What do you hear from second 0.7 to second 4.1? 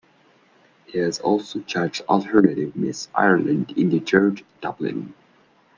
He has also judged Alternative Miss Ireland in The